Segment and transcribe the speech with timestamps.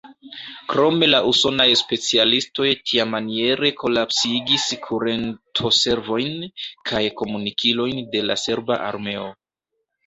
[0.71, 6.51] Krome la usonaj specialistoj tiamaniere kolapsigis kurentoservojn
[6.93, 9.31] kaj komunikilojn de la serba armeo.